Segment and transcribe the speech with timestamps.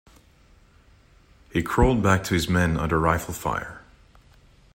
[1.53, 3.83] He crawled back to his men under rifle fire.